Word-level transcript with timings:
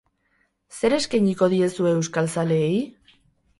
Zer 0.79 0.95
eskainiko 0.97 1.51
diezue 1.53 1.93
euskal 1.99 2.33
zaleei? 2.39 2.75